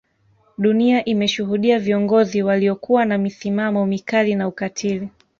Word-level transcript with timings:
Dunia 0.57 1.05
imeshuhudia 1.05 1.79
viongozi 1.79 2.43
waliokuwa 2.43 3.05
na 3.05 3.17
misimamo 3.17 3.85
mikali 3.85 4.35
na 4.35 4.47
ukatili 4.47 5.09